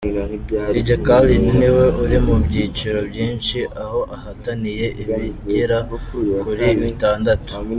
[0.73, 5.77] Dj Khaled ni we uri mu byiciro byinshi aho ahataniye ibigera
[6.41, 7.53] kuri bitandatu.